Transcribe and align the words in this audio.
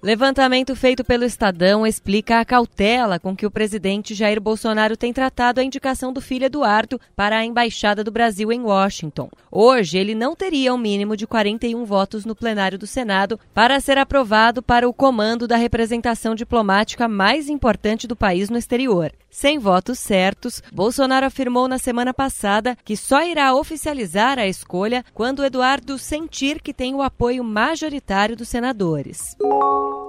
Levantamento 0.00 0.76
feito 0.76 1.02
pelo 1.02 1.24
Estadão 1.24 1.84
explica 1.84 2.38
a 2.38 2.44
cautela 2.44 3.18
com 3.18 3.34
que 3.34 3.44
o 3.44 3.50
presidente 3.50 4.14
Jair 4.14 4.40
Bolsonaro 4.40 4.96
tem 4.96 5.12
tratado 5.12 5.60
a 5.60 5.64
indicação 5.64 6.12
do 6.12 6.20
filho 6.20 6.44
Eduardo 6.44 7.00
para 7.16 7.36
a 7.36 7.44
Embaixada 7.44 8.04
do 8.04 8.12
Brasil 8.12 8.52
em 8.52 8.60
Washington. 8.60 9.28
Hoje, 9.50 9.98
ele 9.98 10.14
não 10.14 10.36
teria 10.36 10.72
um 10.72 10.78
mínimo 10.78 11.16
de 11.16 11.26
41 11.26 11.84
votos 11.84 12.24
no 12.24 12.36
plenário 12.36 12.78
do 12.78 12.86
Senado 12.86 13.40
para 13.52 13.80
ser 13.80 13.98
aprovado 13.98 14.62
para 14.62 14.88
o 14.88 14.94
comando 14.94 15.48
da 15.48 15.56
representação 15.56 16.32
diplomática 16.32 17.08
mais 17.08 17.48
importante 17.48 18.06
do 18.06 18.14
país 18.14 18.48
no 18.48 18.56
exterior. 18.56 19.12
Sem 19.30 19.58
votos 19.58 19.98
certos, 19.98 20.62
Bolsonaro 20.72 21.26
afirmou 21.26 21.66
na 21.66 21.78
semana 21.78 22.14
passada 22.14 22.76
que 22.84 22.96
só 22.96 23.24
irá 23.24 23.54
oficializar 23.54 24.38
a 24.38 24.46
escolha 24.46 25.04
quando 25.12 25.44
Eduardo 25.44 25.98
sentir 25.98 26.62
que 26.62 26.72
tem 26.72 26.94
o 26.94 27.02
apoio 27.02 27.42
majoritário 27.42 28.36
dos 28.36 28.48
senadores. 28.48 29.36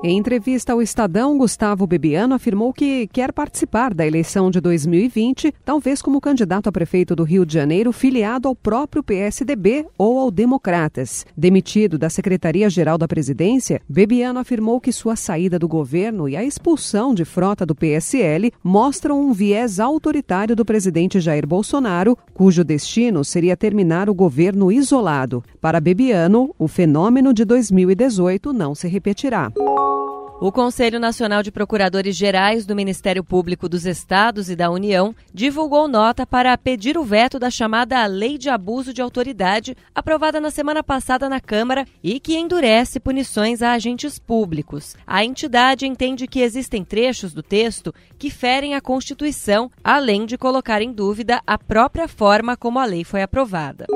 Em 0.02 0.18
entrevista 0.18 0.72
ao 0.72 0.82
Estadão, 0.82 1.38
Gustavo 1.38 1.86
Bebiano 1.86 2.34
afirmou 2.34 2.72
que 2.72 3.06
quer 3.08 3.34
participar 3.34 3.94
da 3.94 4.08
eleição 4.08 4.50
de 4.50 4.62
2020, 4.62 5.54
talvez 5.66 6.02
como 6.02 6.22
candidato 6.22 6.70
a 6.70 6.72
prefeito 6.72 7.14
do 7.18 7.26
Rio 7.26 7.46
de 7.46 7.54
Janeiro, 7.54 7.92
filiado 7.92 8.48
ao 8.48 8.56
próprio 8.56 9.04
PSDB 9.04 9.86
ou 9.98 10.18
ao 10.18 10.32
Democratas. 10.32 11.26
Demitido 11.36 11.98
da 11.98 12.10
Secretaria-Geral 12.10 12.98
da 12.98 13.10
Presidência, 13.10 13.82
Bebiano 13.90 14.40
afirmou 14.40 14.80
que 14.80 14.94
sua 14.94 15.18
saída 15.18 15.60
do 15.60 15.68
governo 15.68 16.30
e 16.30 16.38
a 16.38 16.46
expulsão 16.46 17.14
de 17.14 17.26
frota 17.26 17.66
do 17.66 17.76
PSL 17.76 18.54
mostram 18.64 19.20
um 19.20 19.34
viés 19.34 19.82
autoritário 19.82 20.56
do 20.56 20.64
presidente 20.64 21.20
Jair 21.20 21.46
Bolsonaro, 21.46 22.18
cujo 22.34 22.64
destino 22.64 23.26
seria 23.26 23.58
terminar 23.58 24.10
o 24.10 24.14
governo 24.14 24.72
isolado. 24.72 25.44
Para 25.60 25.82
Bebiano, 25.82 26.56
o 26.58 26.70
fenômeno 26.70 27.34
de 27.34 27.44
2018 27.44 28.54
não 28.54 28.74
se 28.74 28.88
repetirá. 28.88 29.52
O 30.42 30.54
Conselho 30.54 31.02
Nacional 31.02 31.44
de 31.44 31.52
Procuradores 31.52 32.16
Gerais 32.16 32.66
do 32.66 32.74
Ministério 32.74 33.22
Público 33.22 33.68
dos 33.68 33.86
Estados 33.86 34.50
e 34.50 34.56
da 34.56 34.72
União 34.72 35.14
divulgou 35.34 35.86
nota 35.86 36.26
para 36.26 36.58
pedir 36.58 36.98
o 36.98 37.04
veto 37.04 37.38
da 37.38 37.50
chamada 37.50 38.06
Lei 38.06 38.38
de 38.38 38.50
Abuso 38.50 38.94
de 38.94 39.02
Autoridade, 39.02 39.76
aprovada 39.94 40.40
na 40.40 40.50
semana 40.50 40.82
passada 40.82 41.28
na 41.28 41.42
Câmara 41.42 41.86
e 42.02 42.22
que 42.22 42.38
endurece 42.38 43.02
punições 43.02 43.62
a 43.62 43.74
agentes 43.74 44.18
públicos. 44.18 44.96
A 45.06 45.26
entidade 45.26 45.86
entende 45.86 46.26
que 46.26 46.40
existem 46.40 46.86
trechos 46.86 47.34
do 47.34 47.44
texto 47.44 47.94
que 48.18 48.30
ferem 48.30 48.76
a 48.76 48.82
Constituição, 48.82 49.70
além 49.84 50.26
de 50.26 50.38
colocar 50.38 50.82
em 50.82 50.94
dúvida 50.94 51.42
a 51.46 51.58
própria 51.58 52.08
forma 52.08 52.56
como 52.56 52.80
a 52.80 52.86
lei 52.86 53.04
foi 53.04 53.22
aprovada. 53.22 53.88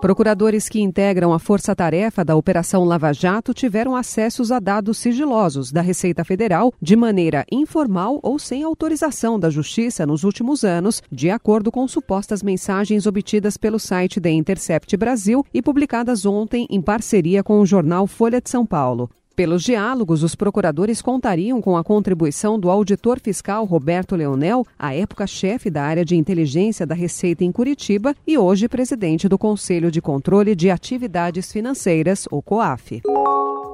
Procuradores 0.00 0.68
que 0.68 0.80
integram 0.80 1.32
a 1.32 1.40
força-tarefa 1.40 2.24
da 2.24 2.36
Operação 2.36 2.84
Lava 2.84 3.12
Jato 3.12 3.52
tiveram 3.52 3.96
acessos 3.96 4.52
a 4.52 4.60
dados 4.60 4.96
sigilosos 4.96 5.72
da 5.72 5.80
Receita 5.80 6.24
Federal 6.24 6.72
de 6.80 6.94
maneira 6.94 7.44
informal 7.50 8.20
ou 8.22 8.38
sem 8.38 8.62
autorização 8.62 9.40
da 9.40 9.50
Justiça 9.50 10.06
nos 10.06 10.22
últimos 10.22 10.62
anos, 10.62 11.02
de 11.10 11.30
acordo 11.30 11.72
com 11.72 11.88
supostas 11.88 12.44
mensagens 12.44 13.06
obtidas 13.06 13.56
pelo 13.56 13.80
site 13.80 14.20
The 14.20 14.30
Intercept 14.30 14.96
Brasil 14.96 15.44
e 15.52 15.60
publicadas 15.60 16.24
ontem 16.24 16.64
em 16.70 16.80
parceria 16.80 17.42
com 17.42 17.58
o 17.58 17.66
jornal 17.66 18.06
Folha 18.06 18.40
de 18.40 18.48
São 18.48 18.64
Paulo. 18.64 19.10
Pelos 19.38 19.62
diálogos, 19.62 20.24
os 20.24 20.34
procuradores 20.34 21.00
contariam 21.00 21.62
com 21.62 21.76
a 21.76 21.84
contribuição 21.84 22.58
do 22.58 22.68
auditor 22.68 23.20
fiscal 23.20 23.64
Roberto 23.64 24.16
Leonel, 24.16 24.66
à 24.76 24.92
época 24.92 25.28
chefe 25.28 25.70
da 25.70 25.84
área 25.84 26.04
de 26.04 26.16
inteligência 26.16 26.84
da 26.84 26.92
Receita 26.92 27.44
em 27.44 27.52
Curitiba 27.52 28.16
e 28.26 28.36
hoje 28.36 28.68
presidente 28.68 29.28
do 29.28 29.38
Conselho 29.38 29.92
de 29.92 30.02
Controle 30.02 30.56
de 30.56 30.72
Atividades 30.72 31.52
Financeiras, 31.52 32.26
o 32.32 32.42
COAF. 32.42 33.00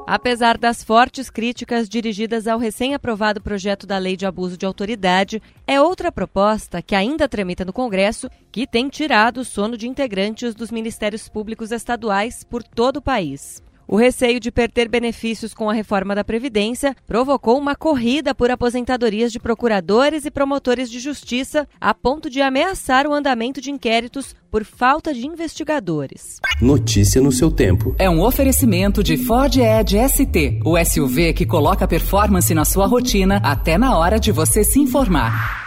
Apesar 0.07 0.59
das 0.59 0.85
fortes 0.85 1.31
críticas 1.31 1.89
dirigidas 1.89 2.47
ao 2.47 2.59
recém-aprovado 2.59 3.41
projeto 3.41 3.87
da 3.87 3.97
Lei 3.97 4.19
de 4.19 4.27
Abuso 4.27 4.59
de 4.59 4.67
Autoridade, 4.67 5.41
é 5.67 5.81
outra 5.81 6.13
proposta 6.13 6.83
que 6.83 6.95
ainda 6.95 7.27
tramita 7.27 7.65
no 7.65 7.73
Congresso 7.73 8.29
que 8.53 8.67
tem 8.67 8.91
tirado 8.91 9.39
o 9.39 9.45
sono 9.47 9.79
de 9.79 9.89
integrantes 9.89 10.55
dos 10.55 10.71
ministérios 10.71 11.27
públicos 11.27 11.73
estaduais 11.73 12.45
por 12.45 12.63
todo 12.63 12.99
o 12.99 13.03
país. 13.03 13.64
O 13.87 13.97
receio 13.97 14.41
de 14.41 14.51
perder 14.51 14.89
benefícios 14.89 15.53
com 15.53 15.69
a 15.69 15.73
reforma 15.73 16.15
da 16.15 16.25
Previdência 16.25 16.97
provocou 17.07 17.59
uma 17.59 17.75
corrida 17.75 18.35
por 18.35 18.51
aposentadorias 18.51 19.31
de 19.31 19.39
procuradores 19.39 20.25
e 20.25 20.31
promotores 20.31 20.91
de 20.91 20.99
justiça, 20.99 21.69
a 21.81 21.93
ponto 21.93 22.31
de 22.31 22.41
ameaçar 22.41 23.07
o 23.07 23.13
andamento 23.13 23.61
de 23.61 23.71
inquéritos 23.71 24.35
por 24.51 24.65
falta 24.65 25.13
de 25.13 25.27
investigadores. 25.27 26.41
Notícia 26.61 27.21
no 27.21 27.33
seu 27.33 27.51
tempo. 27.51 27.95
É 27.99 28.09
um 28.09 28.23
oferecimento 28.23 29.03
de 29.03 29.17
Ford 29.17 29.55
Edge 29.57 29.99
ST, 30.09 30.61
o 30.65 30.83
SUV 30.83 31.33
que 31.33 31.45
coloca 31.45 31.87
performance 31.87 32.55
na 32.55 32.65
sua 32.65 32.87
rotina 32.87 33.41
até 33.45 33.77
na 33.77 33.99
hora 33.99 34.19
de 34.19 34.33
você 34.33 34.65
se 34.65 34.81
informar. 34.81 35.64